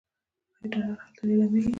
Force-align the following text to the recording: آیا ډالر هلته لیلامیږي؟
آیا 0.59 0.67
ډالر 0.73 0.97
هلته 1.03 1.21
لیلامیږي؟ 1.27 1.69